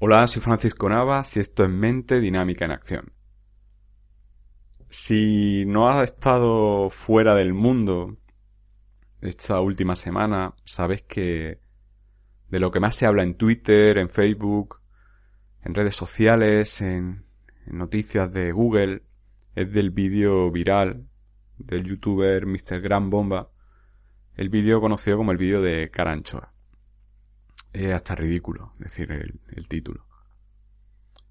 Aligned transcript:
Hola, 0.00 0.28
soy 0.28 0.40
Francisco 0.40 0.88
Navas 0.88 1.36
y 1.36 1.40
esto 1.40 1.64
es 1.64 1.70
Mente 1.70 2.20
Dinámica 2.20 2.64
en 2.64 2.70
Acción. 2.70 3.12
Si 4.88 5.64
no 5.66 5.88
has 5.88 6.04
estado 6.04 6.88
fuera 6.88 7.34
del 7.34 7.52
mundo 7.52 8.16
esta 9.20 9.60
última 9.60 9.96
semana, 9.96 10.54
sabes 10.62 11.02
que 11.02 11.58
de 12.48 12.60
lo 12.60 12.70
que 12.70 12.78
más 12.78 12.94
se 12.94 13.06
habla 13.06 13.24
en 13.24 13.34
Twitter, 13.34 13.98
en 13.98 14.08
Facebook, 14.08 14.80
en 15.64 15.74
redes 15.74 15.96
sociales, 15.96 16.80
en, 16.80 17.26
noticias 17.66 18.32
de 18.32 18.52
Google, 18.52 19.02
es 19.56 19.72
del 19.72 19.90
vídeo 19.90 20.48
viral 20.52 21.08
del 21.56 21.82
youtuber 21.82 22.46
Mr. 22.46 22.80
Gran 22.80 23.10
Bomba, 23.10 23.50
el 24.36 24.48
vídeo 24.48 24.80
conocido 24.80 25.16
como 25.16 25.32
el 25.32 25.38
vídeo 25.38 25.60
de 25.60 25.90
Caranchoa. 25.90 26.54
Es 27.72 27.92
hasta 27.92 28.14
ridículo 28.14 28.72
decir 28.78 29.10
el, 29.12 29.68
título. 29.68 30.06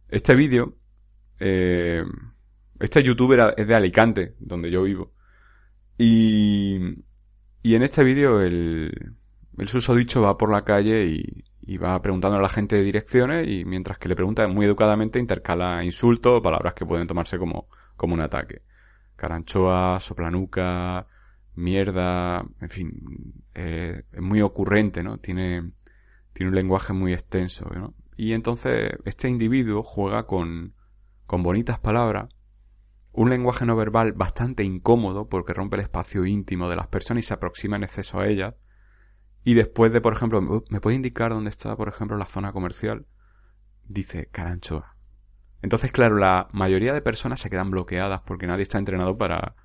Este 0.08 0.36
vídeo, 0.36 0.78
eh, 1.40 2.04
este 2.80 3.04
youtuber 3.04 3.54
es 3.58 3.68
de 3.68 3.76
Alicante, 3.76 4.36
donde 4.40 4.72
yo 4.72 4.84
vivo. 4.84 5.14
Y, 5.98 6.78
y 7.64 7.76
en 7.76 7.82
este 7.82 8.04
vídeo 8.04 8.42
el, 8.42 9.16
el 9.58 9.68
susodicho 9.68 10.22
va 10.22 10.38
por 10.38 10.52
la 10.52 10.64
calle 10.64 11.06
y, 11.06 11.44
y, 11.62 11.78
va 11.78 12.00
preguntando 12.02 12.38
a 12.38 12.42
la 12.42 12.50
gente 12.50 12.76
de 12.76 12.84
direcciones 12.84 13.48
y 13.48 13.66
mientras 13.66 13.98
que 13.98 14.08
le 14.08 14.16
pregunta 14.16 14.48
muy 14.48 14.66
educadamente 14.66 15.20
intercala 15.20 15.84
insultos 15.84 16.34
o 16.38 16.42
palabras 16.42 16.76
que 16.76 16.86
pueden 16.86 17.08
tomarse 17.08 17.38
como, 17.40 17.68
como 17.96 18.14
un 18.14 18.24
ataque. 18.24 18.62
Caranchoa, 19.16 20.00
soplanuca, 20.00 21.08
mierda, 21.56 22.46
en 22.62 22.70
fin, 22.70 22.92
eh, 23.56 24.04
es 24.12 24.22
muy 24.22 24.42
ocurrente, 24.42 25.04
¿no? 25.04 25.18
Tiene, 25.18 25.72
tiene 26.38 26.52
un 26.52 26.56
lenguaje 26.56 26.94
muy 26.94 27.14
extenso, 27.14 27.66
¿no? 27.74 27.96
Y 28.16 28.34
entonces 28.34 28.92
este 29.06 29.28
individuo 29.28 29.82
juega 29.82 30.28
con, 30.28 30.76
con 31.26 31.42
bonitas 31.42 31.80
palabras, 31.80 32.30
un 33.12 33.32
lenguaje 33.32 33.66
no 33.66 33.76
verbal 33.76 34.14
bastante 34.14 34.64
incómodo 34.64 35.30
porque 35.30 35.56
rompe 35.56 35.78
el 35.78 35.82
espacio 35.82 36.28
íntimo 36.28 36.70
de 36.70 36.76
las 36.76 36.86
personas 36.86 37.24
y 37.24 37.28
se 37.28 37.34
aproxima 37.34 37.78
en 37.78 37.86
exceso 37.86 38.20
a 38.20 38.28
ellas. 38.28 38.54
Y 39.44 39.56
después 39.56 39.92
de, 39.92 40.00
por 40.00 40.14
ejemplo, 40.14 40.40
¿me 40.70 40.80
puede 40.80 40.96
indicar 40.96 41.32
dónde 41.32 41.50
está, 41.50 41.76
por 41.76 41.88
ejemplo, 41.88 42.18
la 42.18 42.26
zona 42.26 42.52
comercial? 42.52 43.08
Dice 43.86 44.28
Caranchoa. 44.28 44.96
Entonces, 45.64 45.92
claro, 45.92 46.18
la 46.18 46.50
mayoría 46.52 46.94
de 46.94 47.02
personas 47.02 47.40
se 47.40 47.50
quedan 47.50 47.72
bloqueadas 47.72 48.22
porque 48.28 48.46
nadie 48.46 48.62
está 48.62 48.78
entrenado 48.78 49.18
para, 49.18 49.56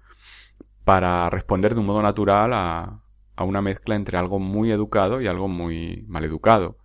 para 0.84 1.28
responder 1.28 1.75
de 1.75 1.80
un 1.80 1.86
modo 1.86 2.00
natural 2.00 2.54
a, 2.54 3.02
a 3.42 3.44
una 3.44 3.62
mezcla 3.62 3.96
entre 3.96 4.18
algo 4.18 4.38
muy 4.38 4.70
educado 4.72 5.20
y 5.20 5.26
algo 5.26 5.48
muy 5.48 6.04
mal 6.08 6.24
educado. 6.24 6.78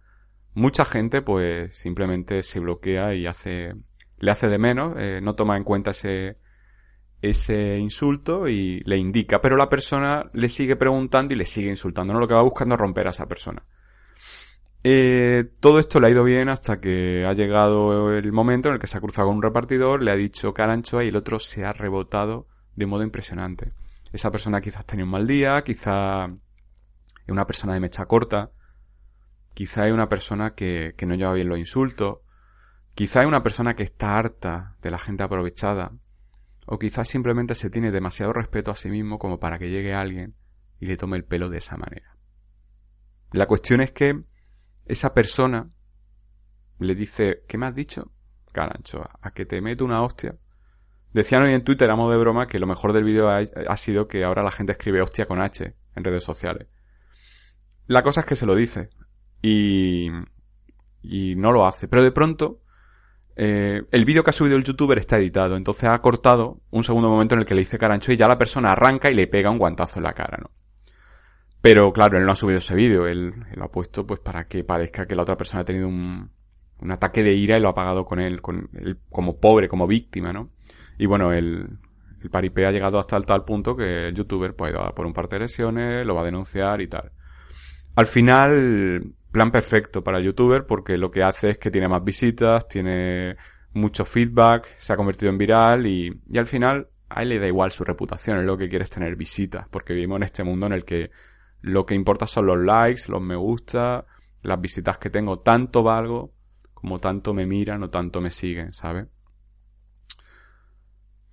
Mucha 0.53 0.85
gente 0.85 1.21
pues 1.21 1.77
simplemente 1.77 2.43
se 2.43 2.59
bloquea 2.59 3.13
y 3.15 3.27
hace 3.27 3.75
le 4.19 4.31
hace 4.31 4.47
de 4.47 4.57
menos, 4.57 4.95
eh, 4.97 5.19
no 5.21 5.35
toma 5.35 5.57
en 5.57 5.63
cuenta 5.63 5.91
ese 5.91 6.37
ese 7.21 7.77
insulto 7.79 8.47
y 8.47 8.81
le 8.85 8.97
indica, 8.97 9.41
pero 9.41 9.57
la 9.57 9.69
persona 9.69 10.29
le 10.33 10.49
sigue 10.49 10.75
preguntando 10.75 11.33
y 11.33 11.37
le 11.37 11.45
sigue 11.45 11.69
insultando, 11.69 12.13
no 12.13 12.19
lo 12.19 12.27
que 12.27 12.33
va 12.33 12.43
buscando 12.43 12.75
es 12.75 12.81
romper 12.81 13.07
a 13.07 13.11
esa 13.11 13.27
persona. 13.27 13.63
Eh, 14.83 15.45
todo 15.59 15.79
esto 15.79 15.99
le 15.99 16.07
ha 16.07 16.09
ido 16.11 16.23
bien 16.23 16.49
hasta 16.49 16.79
que 16.79 17.25
ha 17.25 17.33
llegado 17.33 18.13
el 18.13 18.31
momento 18.31 18.69
en 18.69 18.75
el 18.75 18.79
que 18.79 18.87
se 18.87 18.97
ha 18.97 19.01
cruzado 19.01 19.27
con 19.27 19.37
un 19.37 19.41
repartidor, 19.41 20.03
le 20.03 20.11
ha 20.11 20.15
dicho 20.15 20.53
caranchoa 20.53 21.03
y 21.03 21.07
el 21.09 21.15
otro 21.15 21.39
se 21.39 21.65
ha 21.65 21.73
rebotado 21.73 22.47
de 22.75 22.85
modo 22.85 23.03
impresionante. 23.03 23.73
Esa 24.13 24.31
persona 24.31 24.61
quizás 24.61 24.85
tenía 24.85 25.05
un 25.05 25.11
mal 25.11 25.27
día, 25.27 25.61
quizá 25.63 26.27
es 27.27 27.31
una 27.31 27.45
persona 27.45 27.73
de 27.73 27.79
mecha 27.79 28.05
corta, 28.05 28.51
quizá 29.53 29.87
es 29.87 29.93
una 29.93 30.09
persona 30.09 30.55
que, 30.55 30.95
que 30.97 31.05
no 31.05 31.15
lleva 31.15 31.33
bien 31.33 31.49
los 31.49 31.59
insultos, 31.59 32.19
quizá 32.95 33.21
es 33.21 33.27
una 33.27 33.43
persona 33.43 33.75
que 33.75 33.83
está 33.83 34.17
harta 34.17 34.77
de 34.81 34.89
la 34.89 34.97
gente 34.97 35.23
aprovechada, 35.23 35.91
o 36.65 36.79
quizás 36.79 37.07
simplemente 37.07 37.53
se 37.53 37.69
tiene 37.69 37.91
demasiado 37.91 38.33
respeto 38.33 38.71
a 38.71 38.75
sí 38.75 38.89
mismo 38.89 39.19
como 39.19 39.39
para 39.39 39.59
que 39.59 39.69
llegue 39.69 39.93
alguien 39.93 40.35
y 40.79 40.87
le 40.87 40.97
tome 40.97 41.17
el 41.17 41.25
pelo 41.25 41.49
de 41.49 41.57
esa 41.57 41.77
manera. 41.77 42.17
La 43.31 43.45
cuestión 43.45 43.81
es 43.81 43.91
que 43.91 44.23
esa 44.85 45.13
persona 45.13 45.69
le 46.79 46.95
dice, 46.95 47.43
¿qué 47.47 47.57
me 47.57 47.67
has 47.67 47.75
dicho? 47.75 48.11
Caranchoa, 48.51 49.19
a 49.21 49.31
que 49.31 49.45
te 49.45 49.61
meto 49.61 49.85
una 49.85 50.01
hostia. 50.01 50.37
Decían 51.13 51.43
hoy 51.43 51.53
en 51.53 51.63
Twitter, 51.63 51.89
a 51.89 51.95
modo 51.95 52.11
de 52.11 52.17
broma, 52.17 52.47
que 52.47 52.59
lo 52.59 52.67
mejor 52.67 52.93
del 52.93 53.03
vídeo 53.03 53.29
ha, 53.29 53.77
sido 53.77 54.07
que 54.07 54.23
ahora 54.23 54.43
la 54.43 54.51
gente 54.51 54.73
escribe 54.73 55.01
hostia 55.01 55.25
con 55.25 55.41
H 55.41 55.75
en 55.95 56.03
redes 56.03 56.23
sociales. 56.23 56.67
La 57.87 58.03
cosa 58.03 58.21
es 58.21 58.25
que 58.25 58.35
se 58.35 58.45
lo 58.45 58.55
dice. 58.55 58.89
Y, 59.41 60.09
y 61.01 61.35
no 61.35 61.51
lo 61.51 61.65
hace. 61.65 61.87
Pero 61.87 62.03
de 62.03 62.11
pronto, 62.11 62.61
eh, 63.35 63.83
el 63.91 64.05
vídeo 64.05 64.23
que 64.23 64.31
ha 64.31 64.33
subido 64.33 64.57
el 64.57 64.63
youtuber 64.63 64.97
está 64.97 65.17
editado. 65.17 65.55
Entonces 65.55 65.85
ha 65.85 65.99
cortado 65.99 66.61
un 66.71 66.83
segundo 66.83 67.09
momento 67.09 67.35
en 67.35 67.41
el 67.41 67.45
que 67.45 67.55
le 67.55 67.61
dice 67.61 67.77
carancho 67.77 68.11
y 68.11 68.17
ya 68.17 68.27
la 68.27 68.37
persona 68.37 68.71
arranca 68.71 69.11
y 69.11 69.15
le 69.15 69.27
pega 69.27 69.51
un 69.51 69.59
guantazo 69.59 69.99
en 69.99 70.03
la 70.03 70.13
cara, 70.13 70.37
¿no? 70.41 70.51
Pero 71.61 71.91
claro, 71.91 72.17
él 72.17 72.25
no 72.25 72.31
ha 72.31 72.35
subido 72.35 72.59
ese 72.59 72.75
vídeo. 72.75 73.07
Él, 73.07 73.33
lo 73.55 73.65
ha 73.65 73.71
puesto 73.71 74.05
pues 74.05 74.19
para 74.19 74.47
que 74.47 74.63
parezca 74.63 75.05
que 75.05 75.15
la 75.15 75.23
otra 75.23 75.37
persona 75.37 75.61
ha 75.61 75.65
tenido 75.65 75.87
un, 75.87 76.31
un 76.79 76.91
ataque 76.91 77.23
de 77.23 77.33
ira 77.33 77.57
y 77.57 77.61
lo 77.61 77.69
ha 77.69 77.75
pagado 77.75 78.05
con 78.05 78.19
él, 78.19 78.41
con 78.41 78.69
él 78.73 78.99
como 79.09 79.39
pobre, 79.39 79.67
como 79.67 79.87
víctima, 79.87 80.33
¿no? 80.33 80.49
Y 80.97 81.05
bueno, 81.05 81.31
el, 81.31 81.77
el 82.21 82.29
paripé 82.29 82.65
ha 82.65 82.71
llegado 82.71 82.99
hasta 82.99 83.17
el 83.17 83.25
tal 83.25 83.45
punto 83.45 83.75
que 83.75 84.07
el 84.07 84.15
youtuber 84.15 84.55
pues, 84.55 84.71
ha 84.71 84.75
ido 84.75 84.83
a 84.83 84.95
por 84.95 85.05
un 85.05 85.13
par 85.13 85.29
de 85.29 85.39
lesiones, 85.39 86.05
lo 86.05 86.15
va 86.15 86.21
a 86.21 86.25
denunciar 86.25 86.81
y 86.81 86.87
tal. 86.87 87.11
Al 87.97 88.05
final, 88.05 89.15
plan 89.31 89.49
perfecto 89.49 90.03
para 90.03 90.19
youtuber 90.19 90.67
porque 90.67 90.99
lo 90.99 91.09
que 91.09 91.23
hace 91.23 91.49
es 91.49 91.57
que 91.57 91.71
tiene 91.71 91.87
más 91.87 92.03
visitas, 92.03 92.67
tiene 92.67 93.35
mucho 93.73 94.05
feedback, 94.05 94.67
se 94.77 94.93
ha 94.93 94.95
convertido 94.95 95.31
en 95.31 95.39
viral 95.39 95.87
y, 95.87 96.21
y 96.29 96.37
al 96.37 96.45
final 96.45 96.89
a 97.09 97.23
él 97.23 97.29
le 97.29 97.39
da 97.39 97.47
igual 97.47 97.71
su 97.71 97.83
reputación, 97.83 98.37
es 98.37 98.45
lo 98.45 98.55
que 98.55 98.69
quiere 98.69 98.83
es 98.83 98.91
tener 98.91 99.15
visitas, 99.15 99.67
porque 99.71 99.95
vivimos 99.95 100.17
en 100.17 100.23
este 100.23 100.43
mundo 100.43 100.67
en 100.67 100.73
el 100.73 100.85
que 100.85 101.09
lo 101.61 101.87
que 101.87 101.95
importa 101.95 102.27
son 102.27 102.45
los 102.45 102.59
likes, 102.59 103.01
los 103.07 103.19
me 103.19 103.35
gusta, 103.35 104.05
las 104.43 104.61
visitas 104.61 104.99
que 104.99 105.09
tengo, 105.09 105.39
tanto 105.39 105.81
valgo 105.81 106.35
como 106.75 106.99
tanto 106.99 107.33
me 107.33 107.47
miran 107.47 107.81
o 107.81 107.89
tanto 107.89 108.21
me 108.21 108.29
siguen, 108.29 108.73
¿sabes? 108.73 109.07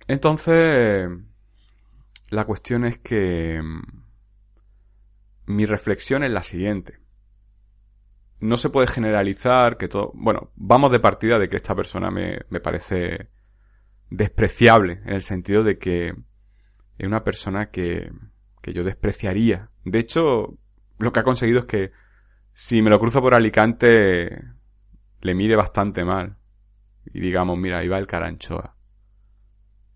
Entonces, 0.07 1.09
la 2.31 2.45
cuestión 2.45 2.85
es 2.85 2.97
que 2.97 3.61
mi 5.45 5.65
reflexión 5.65 6.23
es 6.23 6.31
la 6.31 6.43
siguiente. 6.43 6.99
No 8.39 8.57
se 8.57 8.69
puede 8.69 8.87
generalizar 8.87 9.77
que 9.77 9.87
todo... 9.87 10.11
Bueno, 10.13 10.51
vamos 10.55 10.91
de 10.91 10.99
partida 10.99 11.39
de 11.39 11.49
que 11.49 11.55
esta 11.55 11.75
persona 11.75 12.11
me, 12.11 12.39
me 12.49 12.59
parece 12.59 13.29
despreciable, 14.09 15.01
en 15.05 15.13
el 15.13 15.21
sentido 15.21 15.63
de 15.63 15.77
que 15.77 16.09
es 16.97 17.07
una 17.07 17.23
persona 17.23 17.69
que, 17.69 18.11
que 18.61 18.73
yo 18.73 18.83
despreciaría. 18.83 19.69
De 19.83 19.99
hecho, 19.99 20.57
lo 20.99 21.11
que 21.11 21.19
ha 21.19 21.23
conseguido 21.23 21.59
es 21.59 21.65
que 21.65 21.91
si 22.53 22.81
me 22.81 22.89
lo 22.89 22.99
cruzo 22.99 23.21
por 23.21 23.35
Alicante, 23.35 24.43
le 25.21 25.35
mire 25.35 25.55
bastante 25.55 26.05
mal. 26.05 26.37
Y 27.05 27.19
digamos, 27.19 27.57
mira, 27.57 27.79
ahí 27.79 27.87
va 27.87 27.97
el 27.97 28.07
caranchoa. 28.07 28.75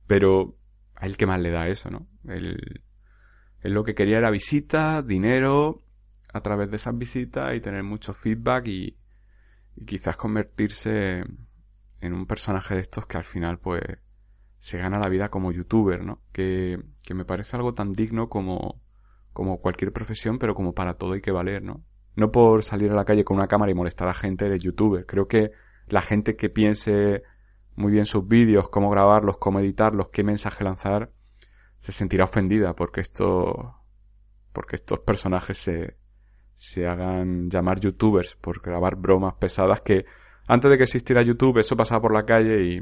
Pero 0.07 0.57
a 0.95 1.05
él 1.05 1.17
que 1.17 1.25
más 1.25 1.39
le 1.39 1.51
da 1.51 1.67
eso, 1.67 1.89
¿no? 1.89 2.07
Él, 3.61 3.73
lo 3.73 3.83
que 3.83 3.95
quería 3.95 4.17
era 4.17 4.29
visitas, 4.29 5.05
dinero 5.05 5.81
a 6.31 6.41
través 6.41 6.69
de 6.69 6.77
esas 6.77 6.97
visitas 6.97 7.55
y 7.55 7.61
tener 7.61 7.83
mucho 7.83 8.13
feedback 8.13 8.67
y, 8.67 8.97
quizás 9.85 10.17
convertirse 10.17 11.23
en 12.01 12.13
un 12.13 12.25
personaje 12.25 12.75
de 12.75 12.81
estos 12.81 13.05
que 13.05 13.15
al 13.15 13.23
final 13.23 13.59
pues 13.59 13.81
se 14.57 14.77
gana 14.77 14.99
la 14.99 15.07
vida 15.07 15.29
como 15.29 15.53
youtuber, 15.53 16.03
¿no? 16.03 16.21
Que, 16.33 16.77
que 17.01 17.13
me 17.13 17.23
parece 17.23 17.55
algo 17.55 17.73
tan 17.73 17.93
digno 17.93 18.27
como, 18.27 18.81
como 19.31 19.61
cualquier 19.61 19.93
profesión, 19.93 20.37
pero 20.37 20.53
como 20.53 20.73
para 20.73 20.95
todo 20.95 21.13
hay 21.13 21.21
que 21.21 21.31
valer, 21.31 21.63
¿no? 21.63 21.85
No 22.15 22.29
por 22.29 22.63
salir 22.63 22.91
a 22.91 22.95
la 22.95 23.05
calle 23.05 23.23
con 23.23 23.37
una 23.37 23.47
cámara 23.47 23.71
y 23.71 23.75
molestar 23.75 24.09
a 24.09 24.13
gente 24.13 24.49
de 24.49 24.59
youtuber. 24.59 25.05
Creo 25.05 25.29
que 25.29 25.51
la 25.87 26.01
gente 26.01 26.35
que 26.35 26.49
piense 26.49 27.23
muy 27.75 27.93
bien 27.93 28.05
sus 28.05 28.27
vídeos, 28.27 28.67
cómo 28.67 28.89
grabarlos, 28.89 29.37
cómo 29.37 29.59
editarlos, 29.59 30.09
qué 30.09 30.23
mensaje 30.23 30.65
lanzar, 30.65 31.11
se 31.79 31.91
sentirá 31.91 32.25
ofendida 32.25 32.75
porque 32.75 33.01
esto, 33.01 33.75
porque 34.53 34.75
estos 34.75 34.99
personajes 34.99 35.57
se, 35.57 35.97
se 36.53 36.87
hagan 36.87 37.49
llamar 37.49 37.79
youtubers 37.79 38.35
por 38.35 38.61
grabar 38.61 38.95
bromas 38.95 39.35
pesadas 39.35 39.81
que 39.81 40.05
antes 40.47 40.69
de 40.69 40.77
que 40.77 40.83
existiera 40.83 41.21
YouTube 41.21 41.59
eso 41.59 41.77
pasaba 41.77 42.01
por 42.01 42.13
la 42.13 42.25
calle 42.25 42.63
y, 42.63 42.81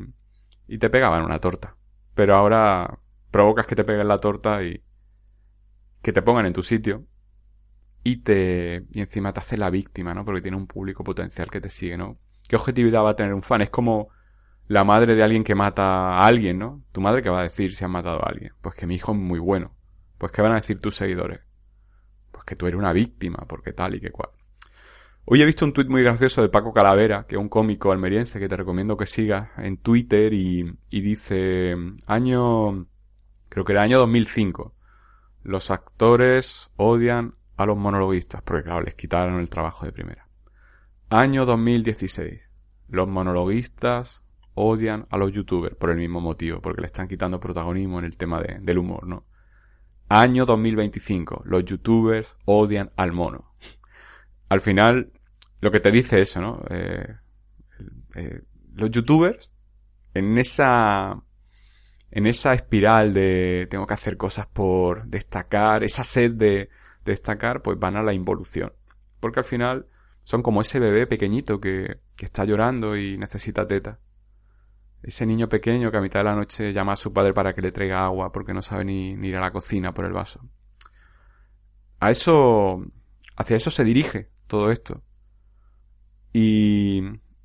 y 0.68 0.78
te 0.78 0.90
pegaban 0.90 1.24
una 1.24 1.40
torta. 1.40 1.76
Pero 2.16 2.36
ahora 2.36 3.00
provocas 3.30 3.68
que 3.68 3.76
te 3.76 3.84
peguen 3.84 4.08
la 4.08 4.18
torta 4.18 4.64
y 4.64 4.82
que 6.02 6.12
te 6.12 6.22
pongan 6.22 6.46
en 6.46 6.54
tu 6.54 6.64
sitio 6.64 7.06
y 8.04 8.24
te 8.24 8.86
y 8.92 9.02
encima 9.02 9.34
te 9.34 9.42
hace 9.42 9.58
la 9.58 9.70
víctima, 9.70 10.14
¿no? 10.14 10.26
Porque 10.26 10.42
tiene 10.42 10.58
un 10.58 10.68
público 10.68 11.04
potencial 11.04 11.52
que 11.52 11.62
te 11.62 11.70
sigue, 11.70 11.98
¿no? 11.98 12.18
¿Qué 12.48 12.56
objetividad 12.56 13.04
va 13.04 13.12
a 13.12 13.16
tener 13.16 13.34
un 13.34 13.44
fan? 13.44 13.62
Es 13.62 13.70
como 13.70 14.10
la 14.68 14.84
madre 14.84 15.16
de 15.16 15.24
alguien 15.24 15.44
que 15.44 15.56
mata 15.56 16.18
a 16.18 16.26
alguien, 16.26 16.60
¿no? 16.60 16.84
Tu 16.92 17.02
madre 17.02 17.24
que 17.24 17.30
va 17.30 17.40
a 17.40 17.44
decir 17.44 17.74
si 17.74 17.86
han 17.86 17.92
matado 17.92 18.24
a 18.24 18.30
alguien. 18.30 18.54
Pues 18.62 18.76
que 18.76 18.86
mi 18.86 18.96
hijo 18.96 19.14
es 19.14 19.18
muy 19.18 19.40
bueno. 19.40 19.72
Pues 20.18 20.32
qué 20.32 20.42
van 20.42 20.52
a 20.52 20.56
decir 20.56 20.80
tus 20.80 20.96
seguidores. 20.96 21.42
Pues 22.32 22.44
que 22.44 22.56
tú 22.56 22.68
eres 22.68 22.78
una 22.78 22.92
víctima, 22.92 23.46
porque 23.48 23.72
tal 23.72 23.96
y 23.96 24.02
que 24.02 24.12
cual. 24.12 24.30
Hoy 25.26 25.42
he 25.42 25.46
visto 25.46 25.66
un 25.66 25.74
tuit 25.74 25.90
muy 25.90 26.04
gracioso 26.04 26.42
de 26.42 26.50
Paco 26.50 26.74
Calavera, 26.74 27.26
que 27.28 27.36
es 27.36 27.42
un 27.42 27.50
cómico 27.50 27.92
almeriense 27.92 28.40
que 28.40 28.48
te 28.48 28.56
recomiendo 28.56 28.96
que 28.98 29.06
sigas 29.06 29.50
en 29.58 29.78
Twitter 29.78 30.34
y, 30.34 30.78
y 30.90 31.02
dice 31.02 31.76
año, 32.06 32.88
creo 33.50 33.66
que 33.66 33.74
era 33.74 33.84
año 33.84 34.00
2005. 34.00 34.74
Los 35.44 35.72
actores 35.72 36.72
odian 36.76 37.34
a 37.58 37.66
los 37.66 37.78
monologuistas, 37.78 38.42
porque 38.42 38.64
claro, 38.64 38.84
les 38.84 38.96
quitaron 38.96 39.40
el 39.40 39.50
trabajo 39.50 39.86
de 39.86 39.92
primera. 39.92 40.28
Año 41.10 41.46
2016. 41.46 42.42
Los 42.90 43.08
monologuistas 43.08 44.24
odian 44.58 45.06
a 45.10 45.18
los 45.18 45.32
youtubers 45.32 45.76
por 45.76 45.92
el 45.92 45.98
mismo 45.98 46.20
motivo, 46.20 46.60
porque 46.62 46.82
le 46.82 46.88
están 46.88 47.08
quitando 47.08 47.40
protagonismo 47.40 48.00
en 48.00 48.06
el 48.06 48.18
tema 48.18 48.42
de, 48.42 48.58
del 48.60 48.80
humor, 48.80 49.08
¿no? 49.08 49.26
Año 50.10 50.46
2025. 50.46 51.44
Los 51.46 51.64
youtubers 51.66 52.36
odian 52.46 52.92
al 52.96 53.12
mono. 53.12 53.54
Al 54.50 54.62
final, 54.62 55.12
lo 55.62 55.72
que 55.72 55.80
te 55.80 55.92
dice 55.92 56.22
eso, 56.22 56.42
¿no? 56.42 56.64
Eh, 56.70 57.16
eh, 58.16 58.42
los 58.74 58.90
youtubers, 58.90 59.54
en 60.14 60.38
esa, 60.40 61.22
en 62.10 62.26
esa 62.26 62.54
espiral 62.54 63.14
de 63.14 63.68
tengo 63.70 63.86
que 63.86 63.94
hacer 63.94 64.18
cosas 64.18 64.48
por 64.48 65.06
destacar, 65.06 65.84
esa 65.84 66.04
sed 66.04 66.32
de 66.32 66.70
destacar, 67.06 67.62
pues 67.62 67.78
van 67.78 67.96
a 67.96 68.04
la 68.04 68.14
involución. 68.14 68.74
Porque 69.20 69.42
al 69.42 69.46
final 69.46 69.88
son 70.24 70.42
como 70.42 70.62
ese 70.62 70.80
bebé 70.80 71.06
pequeñito 71.06 71.60
que, 71.60 72.00
que 72.16 72.26
está 72.26 72.44
llorando 72.44 72.98
y 72.98 73.18
necesita 73.18 73.68
teta. 73.68 74.00
Ese 75.04 75.26
niño 75.26 75.48
pequeño 75.48 75.92
que 75.92 75.98
a 75.98 76.02
mitad 76.02 76.20
de 76.22 76.26
la 76.26 76.36
noche 76.36 76.74
llama 76.74 76.94
a 76.94 76.98
su 76.98 77.14
padre 77.14 77.34
para 77.34 77.54
que 77.54 77.62
le 77.62 77.72
traiga 77.72 78.04
agua 78.04 78.32
porque 78.32 78.54
no 78.54 78.62
sabe 78.62 78.86
ni, 78.86 79.12
ir 79.12 79.36
a 79.38 79.42
la 79.42 79.52
cocina 79.52 79.94
por 79.94 80.06
el 80.06 80.14
vaso. 80.14 80.42
A 82.00 82.12
eso, 82.12 82.84
hacia 83.36 83.56
eso 83.56 83.72
se 83.72 83.84
dirige 83.84 84.30
todo 84.48 84.72
esto. 84.72 85.02
Y, 86.34 87.02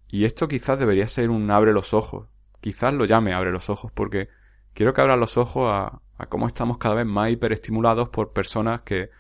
y 0.09 0.25
esto 0.25 0.49
quizás 0.49 0.79
debería 0.79 1.09
ser 1.09 1.31
un 1.31 1.51
abre 1.51 1.73
los 1.73 1.95
ojos. 1.95 2.29
Quizás 2.61 2.95
lo 2.95 3.05
llame 3.05 3.35
abre 3.35 3.53
los 3.53 3.71
ojos 3.71 3.93
porque 3.93 4.29
quiero 4.73 4.93
que 4.93 5.01
abra 5.01 5.17
los 5.17 5.37
ojos 5.37 5.71
a, 5.73 6.01
a 6.17 6.27
cómo 6.27 6.47
estamos 6.47 6.79
cada 6.79 6.95
vez 6.95 7.07
más 7.07 7.31
hiperestimulados 7.31 8.09
por 8.09 8.33
personas 8.33 8.83
que 8.83 9.11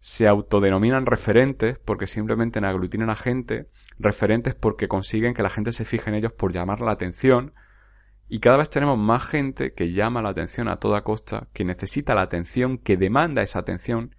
se 0.00 0.26
autodenominan 0.26 1.06
referentes 1.06 1.78
porque 1.78 2.06
simplemente 2.06 2.58
aglutinan 2.58 3.10
a 3.10 3.16
gente, 3.16 3.68
referentes 3.98 4.54
porque 4.54 4.88
consiguen 4.88 5.34
que 5.34 5.42
la 5.42 5.50
gente 5.50 5.72
se 5.72 5.84
fije 5.84 6.10
en 6.10 6.16
ellos 6.16 6.32
por 6.32 6.52
llamar 6.52 6.80
la 6.80 6.92
atención, 6.92 7.52
y 8.32 8.38
cada 8.38 8.58
vez 8.58 8.70
tenemos 8.70 8.96
más 8.96 9.26
gente 9.26 9.74
que 9.74 9.92
llama 9.92 10.22
la 10.22 10.30
atención 10.30 10.68
a 10.68 10.76
toda 10.76 11.02
costa, 11.02 11.48
que 11.52 11.64
necesita 11.64 12.14
la 12.14 12.22
atención, 12.22 12.78
que 12.78 12.96
demanda 12.96 13.42
esa 13.42 13.58
atención, 13.58 14.14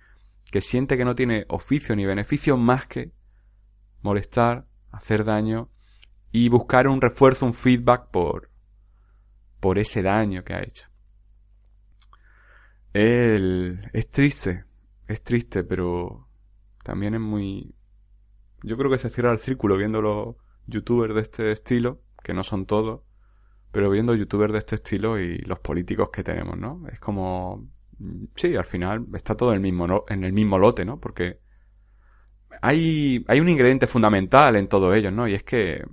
que 0.52 0.60
siente 0.60 0.98
que 0.98 1.06
no 1.06 1.16
tiene 1.16 1.46
oficio 1.48 1.96
ni 1.96 2.06
beneficio 2.06 2.58
más 2.58 2.88
que 2.88 3.14
molestar, 4.02 4.68
hacer 4.92 5.24
daño 5.24 5.70
y 6.30 6.50
buscar 6.50 6.90
un 6.90 7.00
refuerzo, 7.00 7.46
un 7.46 7.54
feedback 7.54 8.12
por, 8.12 8.52
por 9.62 9.80
ese 9.80 10.02
daño 10.02 10.44
que 10.44 10.56
ha 10.56 10.62
hecho. 10.62 10.90
El, 12.92 13.90
es 13.94 14.10
triste, 14.10 14.66
es 15.08 15.24
triste, 15.24 15.64
pero 15.64 16.28
también 16.84 17.14
es 17.14 17.22
muy... 17.22 17.74
Yo 18.62 18.76
creo 18.76 18.92
que 18.92 18.98
se 18.98 19.10
cierra 19.10 19.32
el 19.32 19.40
círculo 19.40 19.78
viendo 19.78 20.02
los 20.02 20.36
youtubers 20.68 21.16
de 21.16 21.22
este 21.22 21.52
estilo, 21.54 22.02
que 22.22 22.34
no 22.34 22.44
son 22.44 22.66
todos, 22.66 23.04
pero 23.72 23.90
viendo 23.90 24.16
youtubers 24.16 24.54
de 24.54 24.60
este 24.60 24.76
estilo 24.76 25.20
y 25.20 25.38
los 25.40 25.60
políticos 25.60 26.10
que 26.12 26.24
tenemos, 26.24 26.58
¿no? 26.58 26.84
Es 26.92 27.00
como... 27.00 27.68
Sí, 28.36 28.56
al 28.56 28.66
final 28.66 29.06
está 29.14 29.36
todo 29.36 29.52
en 29.52 29.58
el 29.58 29.62
mismo, 29.62 30.06
en 30.08 30.24
el 30.24 30.34
mismo 30.34 30.58
lote, 30.58 30.86
¿no? 30.86 31.00
Porque 31.00 31.40
hay, 32.62 33.24
hay 33.28 33.40
un 33.40 33.50
ingrediente 33.50 33.88
fundamental 33.88 34.56
en 34.56 34.68
todo 34.68 34.94
ello, 34.94 35.12
¿no? 35.12 35.28
Y 35.28 35.36
es 35.36 35.44
que 35.44 35.84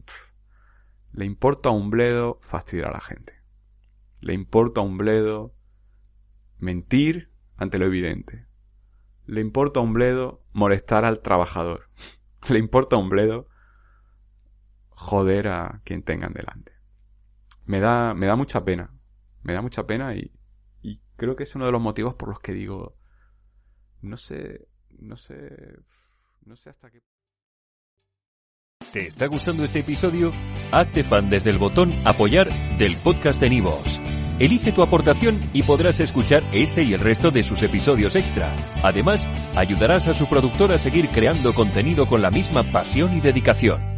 le 1.12 1.24
importa 1.24 1.70
un 1.70 1.90
bledo 1.90 2.38
fastidiar 2.42 2.88
a 2.88 2.92
la 2.92 3.00
gente. 3.00 3.34
Le 4.20 4.34
importa 4.34 4.80
un 4.80 4.96
bledo 4.96 5.54
mentir 6.58 7.30
ante 7.56 7.78
lo 7.78 7.86
evidente. 7.86 8.46
Le 9.26 9.40
importa 9.40 9.80
un 9.80 9.92
bledo 9.92 10.42
molestar 10.52 11.04
al 11.04 11.20
trabajador. 11.20 11.90
Le 12.48 12.58
importa 12.58 12.96
un 12.96 13.08
bledo 13.08 13.48
joder 14.90 15.48
a 15.48 15.80
quien 15.84 16.02
tengan 16.02 16.32
delante. 16.32 16.77
Me 17.68 17.80
da, 17.80 18.14
me 18.14 18.26
da 18.26 18.34
mucha 18.34 18.64
pena. 18.64 18.90
Me 19.42 19.52
da 19.52 19.60
mucha 19.60 19.86
pena 19.86 20.14
y, 20.14 20.32
y 20.82 21.02
creo 21.16 21.36
que 21.36 21.42
es 21.42 21.54
uno 21.54 21.66
de 21.66 21.72
los 21.72 21.82
motivos 21.82 22.14
por 22.14 22.30
los 22.30 22.40
que 22.40 22.52
digo, 22.52 22.96
no 24.00 24.16
sé, 24.16 24.68
no 24.98 25.16
sé, 25.16 25.76
no 26.46 26.56
sé 26.56 26.70
hasta 26.70 26.90
qué... 26.90 27.02
¿Te 28.90 29.06
está 29.06 29.26
gustando 29.26 29.64
este 29.64 29.80
episodio? 29.80 30.32
Hazte 30.72 31.04
fan 31.04 31.28
desde 31.28 31.50
el 31.50 31.58
botón 31.58 31.92
apoyar 32.06 32.48
del 32.78 32.96
podcast 32.96 33.38
de 33.38 33.50
Nivos. 33.50 34.00
Elige 34.38 34.72
tu 34.72 34.82
aportación 34.82 35.50
y 35.52 35.62
podrás 35.62 36.00
escuchar 36.00 36.44
este 36.52 36.84
y 36.84 36.94
el 36.94 37.00
resto 37.00 37.30
de 37.30 37.44
sus 37.44 37.62
episodios 37.62 38.16
extra. 38.16 38.56
Además, 38.82 39.28
ayudarás 39.54 40.08
a 40.08 40.14
su 40.14 40.26
productor 40.26 40.72
a 40.72 40.78
seguir 40.78 41.10
creando 41.10 41.52
contenido 41.52 42.06
con 42.06 42.22
la 42.22 42.30
misma 42.30 42.62
pasión 42.62 43.14
y 43.14 43.20
dedicación. 43.20 43.97